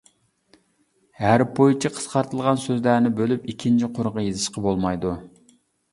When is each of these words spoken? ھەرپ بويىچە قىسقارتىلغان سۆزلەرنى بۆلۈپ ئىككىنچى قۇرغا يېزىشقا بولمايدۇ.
ھەرپ 1.23 1.51
بويىچە 1.59 1.91
قىسقارتىلغان 1.97 2.61
سۆزلەرنى 2.63 3.13
بۆلۈپ 3.21 3.47
ئىككىنچى 3.53 3.91
قۇرغا 3.99 4.25
يېزىشقا 4.29 4.65
بولمايدۇ. 4.69 5.17